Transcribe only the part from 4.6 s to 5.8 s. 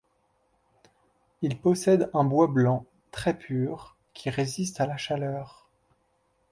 à la chaleur.